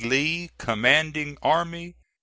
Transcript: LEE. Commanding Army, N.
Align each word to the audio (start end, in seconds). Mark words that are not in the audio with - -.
LEE. 0.03 0.49
Commanding 0.57 1.37
Army, 1.43 1.83
N. 1.85 1.93